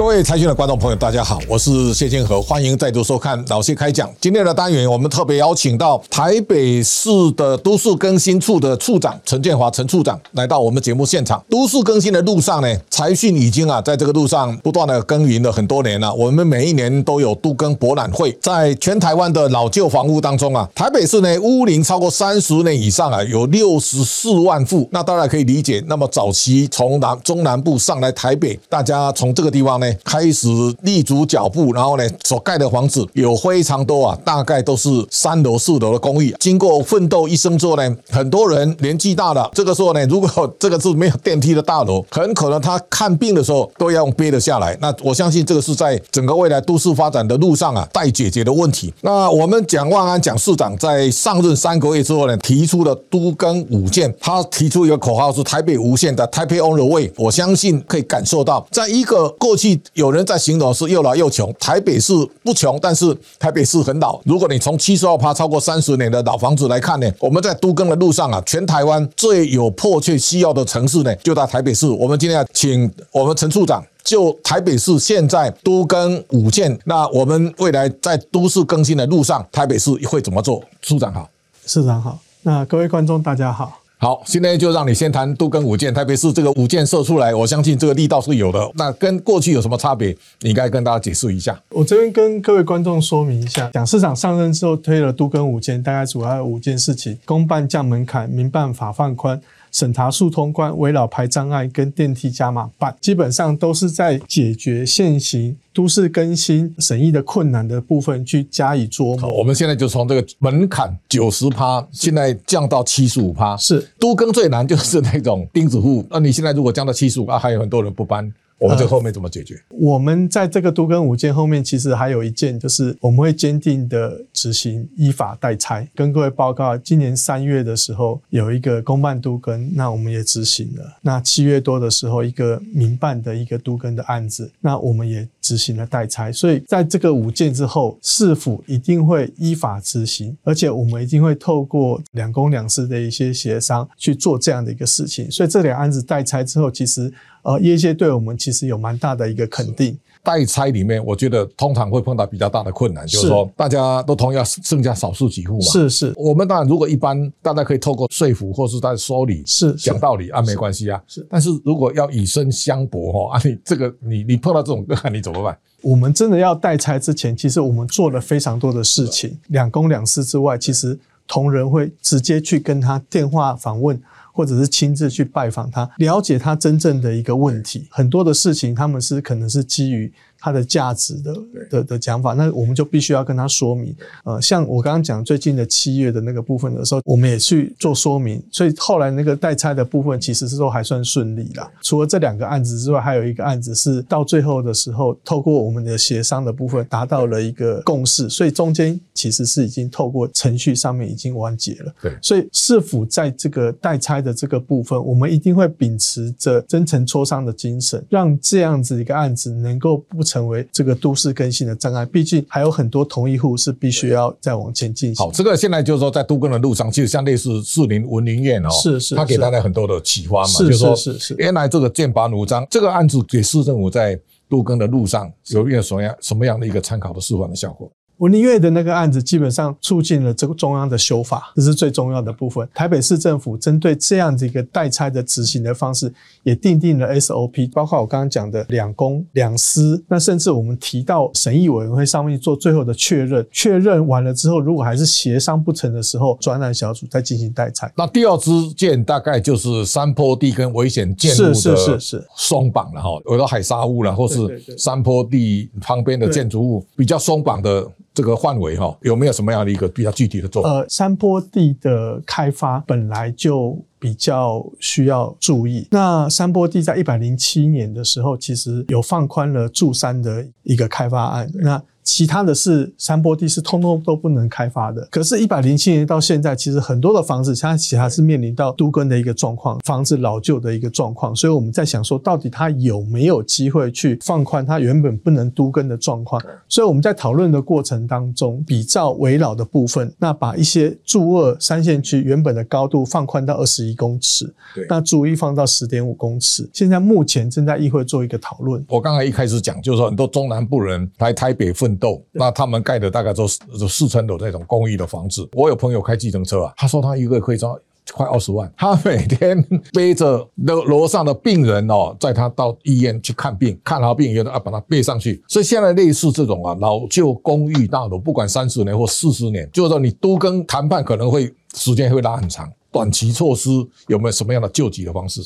[0.00, 4.10] 各位财讯的观众朋友，大家好，我是谢金河，欢迎再度收看老谢开讲。
[4.18, 11.44] 今天的单元，我们特别邀请到台北市的都市更新处的处长陈建华陈处长来到我们节目现场。
[11.50, 16.12] 都市更新的路上呢，财讯已经啊，在这个路上不断的耕耘了很多年了。
[16.14, 24.88] 我们每一年都有都更博览会，在全台湾的老旧房屋当中啊，台北市呢屋龄超过三十年以上啊，有六十四万户。
[24.92, 29.89] 那当然可以理解，那么早期从南中南部上来台北，大家从这个地方呢。
[30.04, 30.48] 开始
[30.82, 36.34] 立足脚步，然后呢，所盖的房子有非常多啊，大概都是三楼、四楼的公寓。
[36.38, 44.76] 经过奋斗一生之后呢，很多人年纪大了，这个时候呢，如果这个是没有电梯的大楼，很可能他看病的时候都要用背的下来。
[44.80, 48.92] 那我相信这个是在整个未来都市发展的路上啊，待解决的问题。
[49.00, 57.10] 那我们蒋万安蒋市长在上任三个月之后呢，提出了都更五建，他提出一个口号是“台北无限的台北 on the way”。
[57.16, 59.79] 我相信可以感受到，在一个过去。
[59.94, 64.20] 有人在形容是又老又穷，台北市不穷，但是台北市很老。
[64.24, 71.86] 如果你从七十二趴超过三十年的老房子来看呢，我们在都更的路上啊，全台湾最有迫切需要的城市呢，就在台北市。
[71.88, 80.62] 我们今天要请我们陈处长就台北市现在都更五件，那我们未来在都市更新的路上，台北市会怎么做？
[80.82, 81.28] 处长好，
[81.66, 83.78] 市长好，那各位观众大家好。
[84.02, 88.72] 好，今天就让你先谈都跟五件，特别是这个五件射出来，我相信这个力道是有的。
[88.74, 90.16] 那跟过去有什么差别？
[90.40, 91.60] 你应该跟大家解释一下。
[91.68, 99.38] 我这边跟各位观众说明一下，蒋市长上任之后推了都跟五件，大概主要有五件事情：公办降门槛，民办法放宽。
[99.70, 109.28] 审查速通关、围绕排障碍跟电梯加码办，基本上都是在解决现行都市更新审议的困难的部分去加以琢磨。
[109.38, 113.56] 我们现在就从这个门槛九十趴，现在降到七十五趴。
[113.56, 118.32] 是都更最难就是那种钉子户，那你现在如果降到七十五啊，还有很多人不搬。
[118.60, 119.58] 我们这后面怎么解决？
[119.70, 125.88] 我们在这个督根五件后面，其实还有一件，就是我们会坚定的执行依法代拆。
[125.94, 130.98] 跟各位报告，今年三月的时候有一个公办督根，那我们也执行了。
[131.00, 136.30] 那七月多的时候，一个民办的一个督根的案子，那我们也执行了代拆。
[136.30, 145.28] 所以在这个五件之后，市府一定会依法执行，而且我们一定会透过两公两私的一些协商去做这样的一个事情。
[145.28, 147.12] 所以这两案子代拆之后，其实。
[147.42, 149.98] 呃，业界对我们其实有蛮大的一个肯定。
[150.22, 155.64] 代拆里面，我觉得通常会碰到比较大的困难，就是说大家都同意要剩下少数几户嘛。
[155.64, 161.02] 是是，我们当然如果一般大家可以透过说服或是在说理，是讲道理啊，没关系啊。
[161.06, 165.58] 是，但是如果要以身相搏哈，啊，你这个你你碰到这种个案你怎么办？
[165.82, 174.00] 我们真的要代拆之前，其实我们做了非常多的事情，两公两私之外，其实同仁会直接去跟他电话访问。
[174.32, 180.12] 或者是亲自去拜访他，了解他真正的一个问题，很多的事情他们是可能是基于。
[180.40, 181.36] 它的价值的
[181.70, 183.94] 的的讲法，那我们就必须要跟他说明。
[184.24, 188.42] 呃，像我刚刚讲最近的七月的那个部分的时候，我们也去做说明。
[188.50, 191.70] 所以后来那个代拆的部分，其实是都还算顺利啦。
[191.82, 198.26] 除了这两个案子之外，还有一个案子是到最后的时候，透过我们的协商的部分达到了一个共识。
[198.30, 201.94] 所以中间其实是已经透过程序上面已经完结了。
[202.00, 210.24] 对，所以是否在这个代拆的这个部分，我们一定会秉持着真诚磋商的精神，让这样子一个案子能够不。
[210.30, 215.26] 成为这个都市更新的障碍，毕竟还有很多同一户是必须要再往前进行。
[215.26, 221.34] 好，这个现在就是说，在都更的路上，其实像类似士林文林苑哦，是是，他给大家很多的启发嘛，是是是是。
[221.36, 224.16] 原来这个剑拔弩张，这个案子给市政府在
[224.48, 227.90] 都更的路上有一个什么样什么样的一个参考的示范的效果？
[228.20, 232.68] 文林月的那个案子，基本上促进了这个中央的修法，这是最重要的部分。
[232.74, 236.12] 台北市政府针对这样的一个代拆的执行的方式，
[236.42, 247.90] 也定定了 SOP，包括我刚刚讲的两公两私，那甚至我们提到审议委员会上面做最后的确认，确认完了之后，如果还是协商不成的时候，专案小组再进行代拆。
[247.96, 251.98] 那第二支箭大概就是山坡地跟危险建筑的
[252.36, 257.90] 松绑了哈，有的海沙屋了，或是山坡地旁边的建筑物比较松绑的。
[258.20, 260.68] 这个范围哈，有没有什么样的一个比较具体的做法？
[260.68, 265.88] 呃，山坡地的开发本来就比较需要注意。
[265.90, 271.50] 那山坡地在一百零七年的时候，其实有放宽了住山的一个开发案。
[271.54, 275.06] 那其他的是山坡地是通通都不能开发的。
[275.10, 281.34] 可是，一百零七年到现在，其实很多的房子，它其实还是面临到都更的一个状况，房子老旧的一个状况。
[281.36, 286.42] 所以我们在想说，到底它有没有机会去放宽它原本不能都更的状况？
[286.68, 294.52] 所以我们在讨论的过程当中，比照围绕的部分，那把一些住二三线区原本的高度放宽到二十一公尺，
[294.88, 296.68] 那住一放到十点五公尺。
[296.72, 298.84] 现在目前正在议会做一个讨论。
[298.88, 303.58] 我刚才一开始讲，就是说很多中南部人来台北奋斗，那他们盖的大概都是
[303.88, 305.48] 四层楼那种公寓的房子。
[305.52, 307.74] 我有朋友开计程车啊，他说他一个月可以赚
[308.12, 315.42] 快二十万，他每天背着楼楼上的病人哦，在他到医院去看病，看好病以后要把他背上去。
[315.48, 322.70] 所以现在类似这种啊老旧公寓大楼，不管三十年或四十年，就是说你都跟谈判可能会时间会拉很长。
[322.92, 323.70] 短期措施
[324.08, 325.40] 有没有什么样的救急的方式？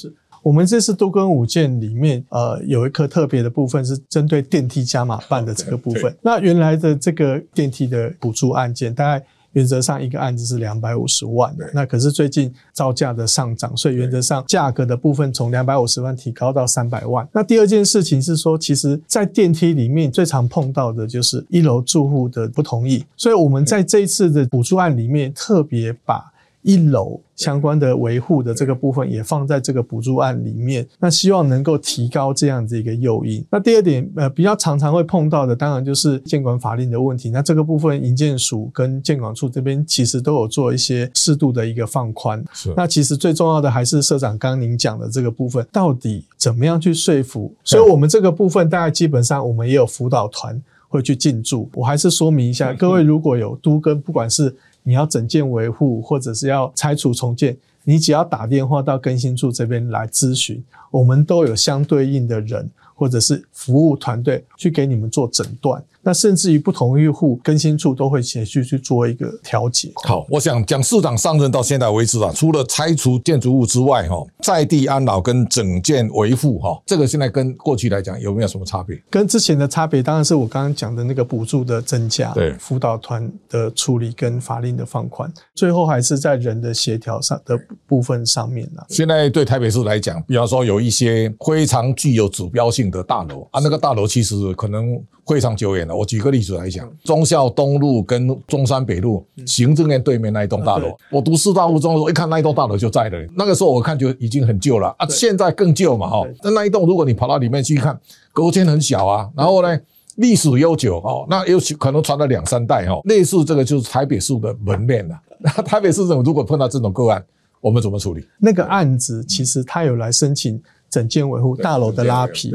[0.45, 6.15] 我们这次多跟五件里面，呃，有一颗特别的部分是针对电梯加码办的这个部分。
[6.21, 11.57] 那原来的这个电梯的补助案件，大概原则上一个案子是两百五十万。
[11.73, 17.27] 那可是最近造价的上涨，所以原则上价格的部分从两百五十万提高到三百万。
[17.33, 26.34] 那第二件事情是说，其实在电梯里面最常碰到的就是一楼住户的不同意，所以我们在这一次的补助案里面特别把。
[26.65, 33.45] 一楼相关的维护的这个部分也放在这个补助案里面，那希望能够提高这样子一个诱因。
[33.51, 37.29] 那第二点，呃，比较常常会碰到的，当然就是监管法令的问题。
[37.29, 42.43] 那这个部分，营建署跟监管处这边其实都有做一些适度的一个放宽。
[42.55, 42.73] 是。
[42.75, 47.55] 那其实最重要的还是社长刚刚您讲的这个部分，到底怎么样去说服？
[47.63, 50.59] 所以我们这个部分，大概基本上我们也有辅导团
[50.89, 51.69] 会去进驻。
[51.75, 65.83] 我还是说明一下，各位如果有都跟，不管是你要整件维护，或者是要拆除重建，你只要打电话到更新处这边来咨询，我们都有相对应的人或者是服务团队去给你们做诊断。
[66.07, 69.91] 那甚至于不同用户更新处都会前续去做一个调解。
[70.05, 79.03] 好，我想蒋市长上任到现在为止啊，除了拆除建筑物之外，哈，在地安老跟整建维护，哈，这个现在跟过去来讲有没有什么差别？
[79.09, 88.85] 跟之前的差别，当然是我刚刚讲的那个补助的增加，对，辅导团的处理跟法令的放宽，最后还是在人的协调上的部分上面了。
[88.89, 95.01] 现在对台北市来讲，比方说有一些非常具有指标性的大楼啊，那个大楼其实可能。
[95.27, 95.97] 非常久远了。
[95.97, 103.19] 我举个例子来讲，忠孝东路跟中山北路行政院对面那一栋大楼，我读四大附中的时候，一看那一栋大楼就在了。
[103.35, 106.23] 那个时候我看就已经很旧了啊，现在更旧嘛哈。
[106.43, 107.99] 那那一栋如果你跑到里面去看，
[108.35, 109.81] 隔间很小啊，然后呢
[110.17, 113.01] 历史悠久哦，那有可能传了两三代哦。
[113.05, 115.19] 类似这个就是台北市的门面了。
[115.39, 117.25] 那台北市政府如果碰到这种个案，
[117.65, 118.27] 我们怎么处理？
[118.39, 122.53] 那个案子其实他有来申请整件维护大楼的拉皮，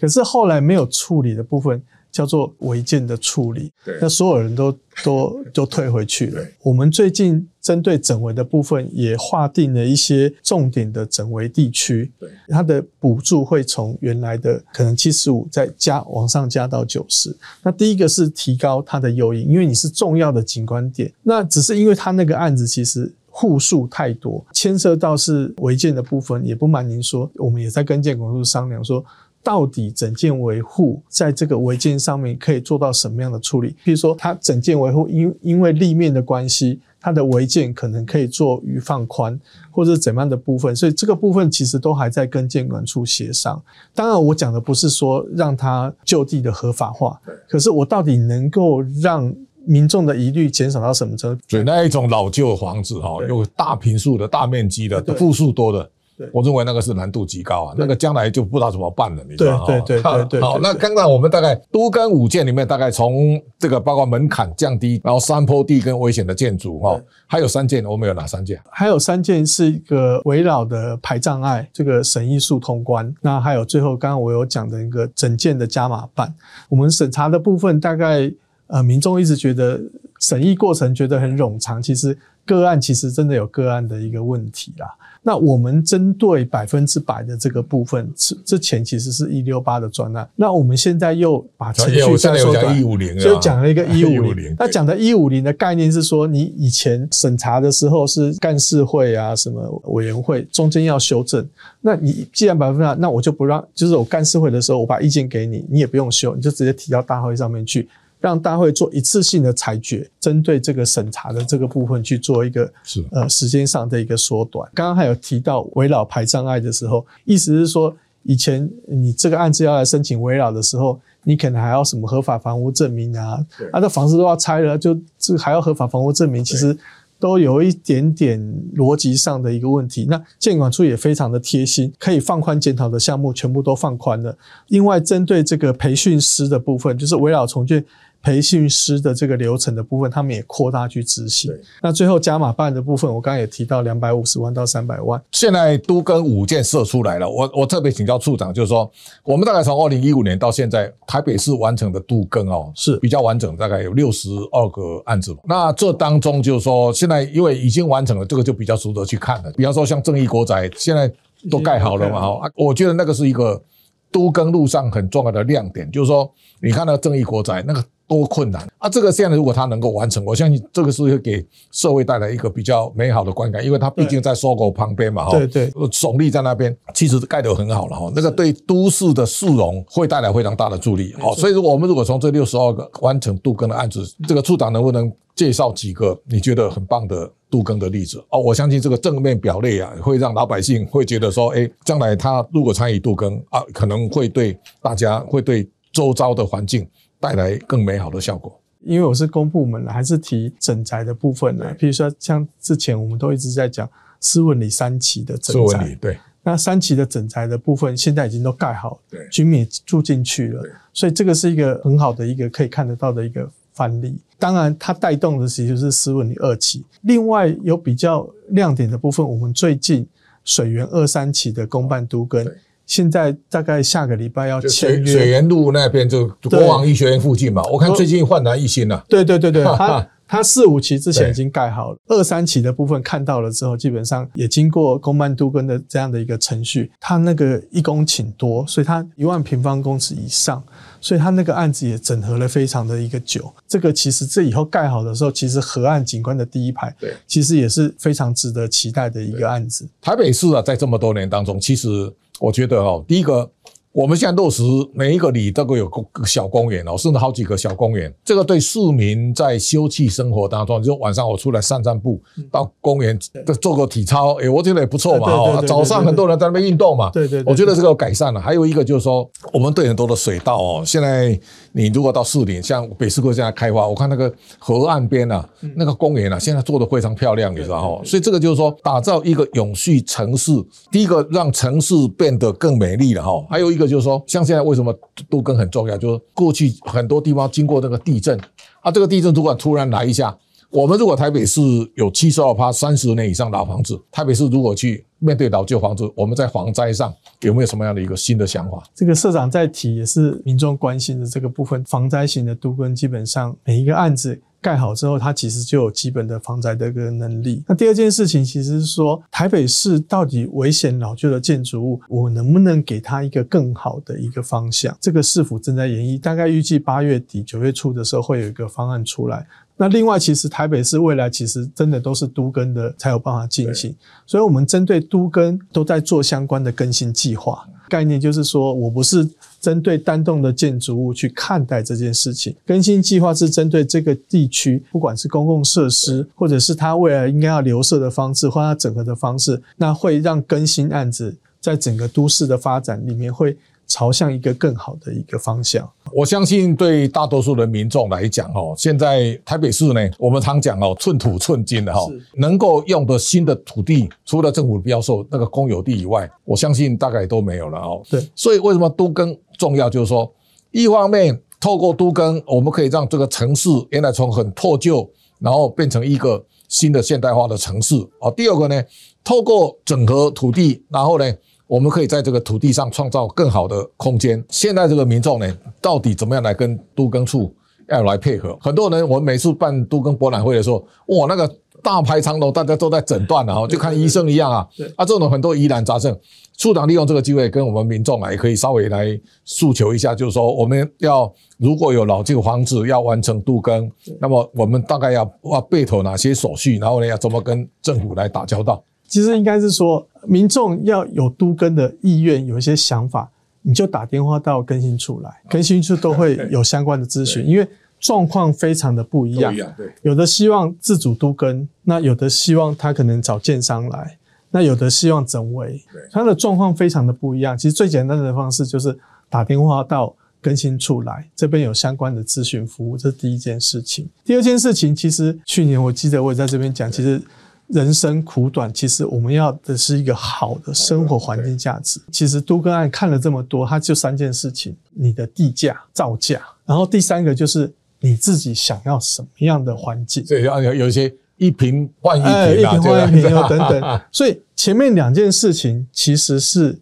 [0.00, 1.80] 可是后来没有处理的部分。
[2.10, 3.70] 叫做违建的处理，
[4.00, 6.42] 那所有人都都都退回去了。
[6.62, 12.10] 我们最近针对整围的部分，也划定了一些重点的整围地区，
[12.48, 17.36] 它的补助会从原来的可能七十五再加往上加到九十。
[17.62, 21.12] 那第一个是提高它的诱因，因为你是重要的景观点。
[21.22, 29.04] 那只是因为它那个案子其实户数太多，牵涉到是违建的部分，也不瞒您说，我们也在跟建管处商量说。
[29.40, 33.74] 到底整件维护在这个违建上面可以做到什么样的处理？
[33.84, 39.38] 比如说，它整件维护因因为立面的关系，它的违建可能可以做余放宽，
[39.70, 43.62] 或者怎么样的部分，所以这个部分其实都还在跟建管处协商。
[43.94, 47.18] 当然，我讲的不是说让它就地的合法化，
[47.48, 49.32] 可是我到底能够让
[49.68, 51.62] 民众的疑虑减少到什么程度？
[51.62, 55.88] 那一种老旧房子哈，有大平数的大面积的户数多的。
[56.32, 59.66] 我认为那个是难度极高啊，那个将来就不知道怎么办了，你知道吗？
[59.66, 60.40] 对对对对。
[60.40, 68.60] 好，那刚刚我们大概都跟五件里面，大概从这个包括门槛降低，然后山坡地跟危险的建筑哈，还有三件，我们有哪三件？
[68.68, 73.14] 还有三件是一个围绕的排障碍，这个审议速通关。
[73.22, 76.34] 那还有最后刚刚我有讲的一个整件的加码办，
[76.68, 78.28] 我们审查的部分大概
[78.68, 79.80] 呃，民众一直觉得
[80.20, 84.86] 审议过程觉得很冗长，其实个案其实真的有个案的一个问题啦。
[85.20, 92.74] 那我们针对百分之百的这个部分，之之前其实是一六八的专案，那我们现在又把程序再缩短，
[93.18, 94.54] 所以讲了一个 一五零。
[94.58, 101.46] 那讲的一五零的概念是说，你以前审查的时候是干事会啊，什么委员会中间要修正，
[101.80, 107.88] 那你既然百分之百，那我就不让，就是我干事会的时候，我把意见给你，你也不用修，你就直接提到大会上面去。
[108.20, 114.68] 让大会做一次性的裁决，针对这个审查的这个部分去做一个是呃时间上的一个缩短。
[114.74, 117.94] 刚刚还有提到围绕排障碍的时候，意思是说，
[118.24, 126.76] 以前你这个案子要来申请围绕的时候，你可能还要什么合法房屋证明啊对，啊，这房子都要拆了，就这还要合法房屋证明，其实
[127.20, 128.40] 都有一点点
[128.74, 130.06] 逻辑上的一个问题。
[130.10, 134.36] 那建管处也非常的贴心，可以放宽检讨的项目全部都放宽了。
[134.68, 137.84] 另外，针对这个培训师的部分，就是围绕重建。
[138.22, 141.50] 培训师的这个流程的部分，他们也扩大去执行。
[141.80, 145.22] 那最后加码办的部分，我刚刚也提到两百五十万到三百万。
[145.32, 148.90] 现在都跟五件设出来了，我我特别请教处长，就是说，
[149.22, 155.34] 我们大概从二零一五年到现在，台北市完成的都更哦，是比较完整，大概有六十二个案子。
[155.44, 159.52] 那这当中就是说，现在因为已经完成了，这个就比较值得去看了。
[159.52, 161.10] 比方说像正义国宅，现在
[161.48, 163.62] 都盖好了嘛，哈，啊我觉得那个是一个
[164.10, 166.28] 都更路上很重要的亮点，就是说，
[166.60, 167.84] 你看那个正义国宅那个。
[168.08, 168.88] 多困难啊！
[168.88, 178.10] 这个现在如果他能够完成，我相信这个是会给社会带来一个比较美好的观感，因为它毕竟在搜狗旁边嘛，哈，对对，耸立在那边，其实盖得很好了哈。
[178.16, 188.24] 那个对都市的市容会带来非常大的助力，好，所以说我们如果从这六十二个完成杜根的案子，这个处长能不能介绍几个你觉得很棒的杜更的例子？
[188.30, 196.88] 哦，我相信这个正面表列啊，会让老百姓会觉得说，哎，将来他如果参与杜更啊，可能会对大家会对周遭的环境。
[197.20, 198.60] 带来更美好的效果。
[198.80, 201.74] 因为我是公部门还是提整宅的部分呢？
[201.76, 203.88] 譬如说，像之前我们都一直在讲
[204.20, 214.16] 斯文里三期的整宅，对，那三期的整宅的部分现在已经都盖好，对，居民住进去了，所以这个是一个很好的一个可以看得到的一个范例。
[214.38, 216.84] 当然，它带动的其实是斯文里二期。
[217.02, 220.06] 另外有比较亮点的部分，我们最近
[220.44, 222.46] 水源二三期的公办都跟。
[222.88, 227.62] 现在大概下个礼拜要签约，水源路那边就国王医学院附近嘛。
[227.70, 229.04] 我看最近焕然一新了。
[229.08, 236.90] 对对对对，他他四五期之前已经盖好了，二三期的部分看到了之后，基本上也经过公办都跟的这样的一个程序。
[236.98, 240.62] 他那个一公顷多，所以他一万平方公尺以上，
[240.98, 243.52] 所以他那个案子也整合了非常的一个久。
[243.66, 249.86] 这个其实这以后盖好的时候，其实河岸景观的第一排，对，其实也是非常值得期待的一个案子。
[250.00, 252.10] 台北市啊，在这么多年当中，其实。
[252.40, 253.50] 我觉得哦，第一个，
[253.92, 258.12] 我们现在落实每一个里都有个小公园哦，甚至好几个小公园。
[258.24, 263.18] 这个对市民在休憩生活当中，就晚上我出来散散步，到公园
[263.60, 265.32] 做个体操，哎，我觉得也不错嘛。
[265.32, 267.10] 哦，早上很多人在那边运动嘛。
[267.10, 268.40] 对对，我觉得这个改善了。
[268.40, 271.38] 还有一个就是说，我们对很多的水稻哦，现在
[271.72, 278.02] 你如果到市里，像北市区现在开发，我看那个河岸边啊，那个公园啊，现在做的非常漂亮，你知道哦。
[278.04, 280.52] 所以这个就是说，打造一个永续城市，
[280.92, 283.44] 第一个让城市变得更美丽了哈。
[283.48, 284.92] 还有一一个就是说，像现在为什么
[285.30, 288.36] 都更很重要，就是过去很多地方经过那个地震，
[288.80, 290.36] 啊，这个地震如果突然来一下。
[290.70, 291.62] 我们如果台北市
[291.94, 298.82] 有七十二趴三十年以上老房子，台北市如果去面对老旧房子，我们在防灾上有没有什么样的一个新的想法？
[298.94, 307.62] 这个社长在提也是民众关心的这个部分，防灾型的都跟基本上每一个案子盖好之后，它其实就有基本的防灾的一个能力。
[307.66, 314.96] 那第二件事情其实是说，台北市到底危险老旧的建筑物，我能不能给它一个更好的一个方向？
[315.00, 319.46] 这个市府正在研议，大概预计八月底九月初的时候会有一个方案出来。
[319.76, 323.94] 那另外，其实台北市未来其实真的都是都更的才有办法进行，
[324.26, 327.64] 所以我们针对都更都在做相关的更新计划。
[327.88, 329.28] 概念就是说我不是
[329.60, 343.56] 针对单栋的建筑物去看待这件事情，更新计划是针对这个地区，不管是公共设施，或者是它未来应该要留设的方式，或它整合的方式，那会让更新案子在整个都市的发展里面会。
[343.88, 358.02] 朝向一个更好的一个方向，我相信对大多数的民众来讲，哦，现在台北市呢，我们常讲哦，寸土寸金的哈，能够用的新的土地，除了政府标售那个公有地以外，我相信大概都没有了哦。
[358.10, 359.88] 对，所以为什么都更重要？
[359.88, 360.30] 就是说，
[360.70, 368.30] 一方面透过都更，我们可以让这个城市原来从很破旧，然后变成一个新的现代化的城市啊。
[368.32, 368.84] 第二个呢，
[369.24, 371.34] 透过整合土地，然后呢。
[371.68, 374.42] 我们可以在这个土地上创造更好的空间。
[374.48, 377.54] 现在这个民众呢，到底怎么样来跟都更处
[377.88, 378.58] 要来配合？
[378.60, 381.48] 很多人，我们每次办都更博览会的时候，哇，那个
[381.82, 384.66] 大排长龙，大家都在诊断啊，就看医生一样啊。
[384.96, 386.18] 啊，这种很多疑难杂症，
[386.56, 389.06] 处长利用这个机会跟我们民众啊，也可以稍微来
[389.44, 398.82] 诉求一下，就是说我们要如果有老旧房子要完成都更，那么我们大概要要备妥哪些手续，然后呢，要怎么跟政府来打交道？
[399.08, 403.28] 其实应该是说，民众要有都更的意愿，有一些想法，
[403.62, 407.66] 你就打电话到更新处来，更新处都会有相关的咨询，因为
[407.98, 409.52] 状况非常的不一样。
[409.76, 414.18] 对，有的希望自主都更，那有的希望他可能找建商来，
[414.50, 417.56] 那有的希望整围，他的状况非常的不一样。
[417.56, 418.96] 其实最简单的方式就是
[419.28, 424.08] 打电话到更新处来，这边有相关的咨询服务，这是第一件事情。
[424.24, 427.20] 第二件事情，其实去年我记得我也在这边讲，其实
[427.68, 432.00] 人生苦短，其实我们要的是一个好的生活环境价值。
[432.10, 437.70] 其实都跟案看了这么多，它就三件事情：你的地价、造价，然后第三个就是
[438.00, 440.24] 你自己想要什么样的环境。
[440.24, 446.78] 对有有有一些一瓶换一哎，平啊，一瓶换一这个平等等，所以前面两件事情其实是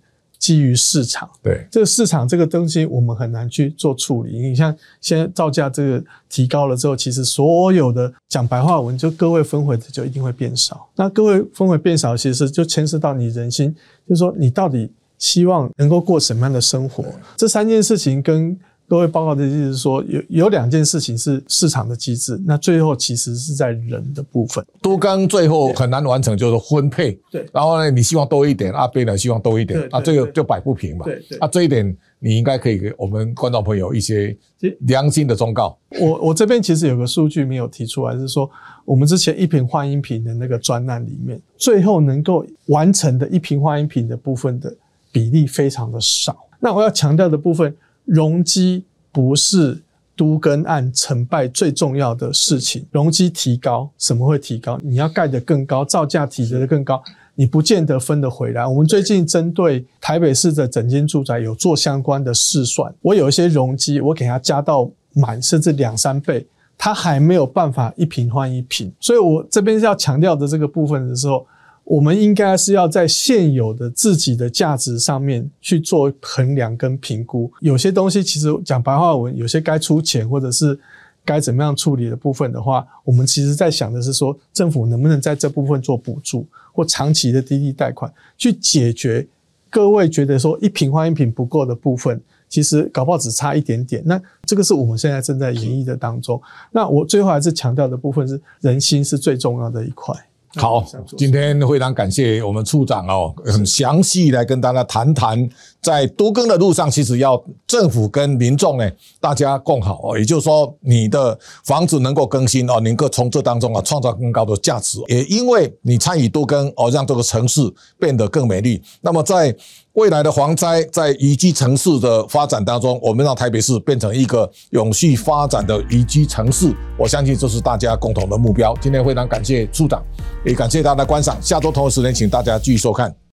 [0.47, 1.29] 基于市场。
[1.43, 4.39] 对这个市场这个东西我们很难去做处理。
[4.39, 10.89] 你像现在造价这个提高了之后，其实所有的讲白话文，就各位分回的就一定会变少。
[10.95, 13.75] 那各位分回变少，其实就牵涉到你人心，
[14.09, 14.89] 就是说你到底
[15.19, 17.05] 希望能够过什么样的生活？
[17.37, 18.57] 这三件事情跟
[18.89, 24.65] 各位报告的意思是说，有有两件事情是市场的机制，那最后其实是在人的部分。
[24.81, 27.19] 多刚最后很难完成，就是分配。
[27.31, 31.05] 对然后呢，你希望多一点，阿贝呢希望多一点对，啊，这个就摆不平嘛。
[31.05, 34.37] 对对啊，这一点你应该可以给我们观众朋友一些
[34.81, 35.77] 良心的忠告。
[36.01, 38.49] 我我这边其实有个数据没有提出来，是说
[38.85, 44.73] 我们之前一瓶换一瓶的那个专案里面，最后能够完成的一瓶换一瓶的部分的
[45.11, 46.37] 比例非常的少。
[46.61, 47.75] 那我要强调的部分，
[48.07, 49.83] 容积不是
[50.17, 52.87] 都跟案成败最重要的事情。
[52.91, 54.79] 容积提高，什么会提高？
[54.83, 57.03] 你要盖得更高，造价提得更高。
[57.35, 58.67] 你不见得分得回来。
[58.67, 66.47] 我们最近针对台北市的整间住宅有做相关的试算，我有一些容积，我给它加到满，甚至两三倍，
[66.79, 68.91] 它还没有办法一平换一平。
[68.99, 71.47] 所以我这边要强调的这个部分的时候，
[71.87, 77.51] 我们应该是要在现有的自己的价值上面去做衡量跟评估。
[77.61, 80.77] 有些东西其实讲白话文，有些该出钱或者是
[81.25, 89.25] 该怎么样处理的部分的话，我们其实在想的是说，政府能不能在这部分做补助或长期的低利贷款，去解决
[89.71, 92.21] 各位觉得说一平换一平不够的部分。
[92.49, 96.41] 其实搞不好只差一点点，那这个是我们现在正在演绎的当中。
[96.71, 100.15] 那我最后还是强调的部分是人心是最重要的一块。
[100.57, 100.85] 好，
[101.19, 105.49] 今天非常感谢我们处长哦，很详细来跟大家谈谈，
[105.83, 117.61] 在多更的路上，其实要政府跟民众呢，大家共好哦，也就是说，你的房子能够更新哦，能够从这当中啊创造更高的价值，也因为你参与多更哦，让这个城市
[117.99, 118.83] 变得更美丽。
[119.03, 119.55] 那么在
[119.97, 128.77] 未来的蝗灾在宜居城市的发展当中，我们让台北市变成一个永续发展的宜居城市，我相信这是大家共同的目标。
[128.79, 130.05] 今天非常感谢处长，
[130.45, 131.35] 也感谢大家的观赏。
[131.41, 133.17] 下周同一时间，请大家继续收看。